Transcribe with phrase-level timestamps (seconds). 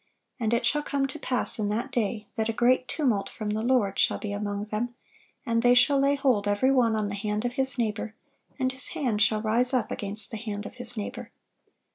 [0.39, 3.61] And it shall come to pass in that day, that a great tumult from the
[3.61, 4.95] Lord shall be among them;
[5.45, 8.15] and they shall lay hold every one on the hand of his neighbor,
[8.57, 11.31] and his hand shall rise up against the hand of his neighbor."